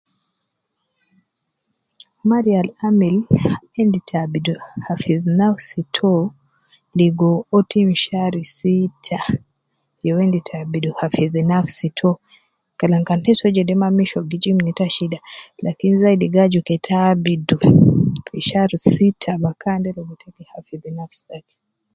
Mariya 2.29 2.57
al 2.63 2.69
amil 2.87 3.15
endi 3.81 3.99
te 4.09 4.15
abidu 4.23 4.53
hafidh 4.87 5.25
nafsi 5.39 5.79
to 5.97 6.11
ligo 6.99 7.29
uwo 7.49 7.59
tim 7.71 7.89
shari 8.03 8.41
sitta 8.57 9.19
ye 10.03 10.09
uwo 10.11 10.19
endi 10.25 10.39
te 10.47 10.53
abidu 10.61 10.89
hafidh 10.99 11.35
nafsi 11.51 11.87
to, 11.99 12.09
kalam 12.79 13.01
kan 13.07 13.19
ta 13.23 13.31
soo 13.39 13.53
jede 13.55 13.73
mma 13.75 13.87
misho 13.97 14.19
gi 14.29 14.37
jib 14.43 14.57
neita 14.61 14.85
shida, 14.95 15.19
lakin 15.65 15.93
zaidi 16.01 16.25
gi 16.33 16.39
aju 16.43 16.59
ke 16.67 16.75
ta 16.85 16.97
abidu 17.11 17.55
fi 18.27 18.39
shar 18.49 18.69
sitta 18.93 19.31
bakan 19.43 19.79
de 19.83 19.89
ligo 19.95 20.13
te 20.21 20.27
gi 20.35 20.43
hafidh 20.51 20.85
nafsi 20.97 21.21
taki. 21.29 21.55